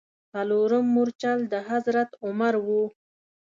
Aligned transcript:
څلورم 0.31 0.85
مورچل 0.95 1.39
د 1.51 1.53
حضرت 1.69 2.09
عمر 2.25 2.53
و. 2.65 2.67